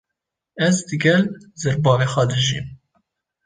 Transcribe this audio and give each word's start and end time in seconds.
Ez 0.67 0.73
digel 0.87 1.23
zirbavê 1.59 2.07
xwe 2.13 2.23
dijîm. 2.31 2.67